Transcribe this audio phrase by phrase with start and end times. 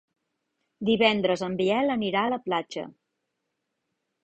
[0.89, 2.89] Divendres en Biel anirà a la platja.